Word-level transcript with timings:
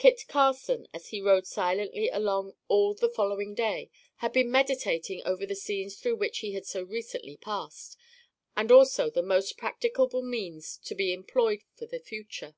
Eat 0.00 0.26
Carson, 0.28 0.86
as 0.94 1.08
he 1.08 1.20
rode 1.20 1.44
silently 1.44 2.08
along 2.08 2.52
all 2.68 2.94
the 2.94 3.08
following 3.08 3.52
day, 3.52 3.90
had 4.18 4.32
been 4.32 4.48
meditating 4.48 5.22
over 5.26 5.44
the 5.44 5.56
scenes 5.56 5.96
through 5.96 6.14
which 6.14 6.38
he 6.38 6.52
had 6.52 6.64
so 6.64 6.84
recently 6.84 7.36
passed, 7.36 7.96
and 8.56 8.70
also 8.70 9.10
the 9.10 9.24
most 9.24 9.58
practicable 9.58 10.22
means 10.22 10.76
to 10.84 10.94
be 10.94 11.12
employed 11.12 11.64
for 11.74 11.86
the 11.86 11.98
future. 11.98 12.54